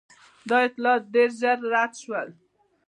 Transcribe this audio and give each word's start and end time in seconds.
دا 0.49 0.57
اطلاعات 0.67 1.03
ډېر 1.13 1.29
ژر 1.39 1.57
رد 1.71 1.93
شول. 2.01 2.29